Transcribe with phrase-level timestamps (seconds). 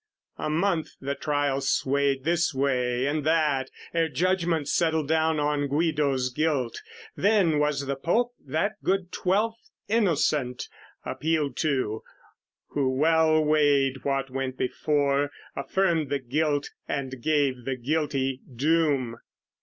[0.39, 6.31] A month the trial swayed this way and that Ere judgment settled down on Guido's
[6.33, 6.81] guilt;
[7.15, 10.69] Then was the Pope, that good Twelfth Innocent,
[11.05, 12.01] Appealed to:
[12.69, 19.17] who well weighed what went before, Affirmed the guilt and gave the guilty doom.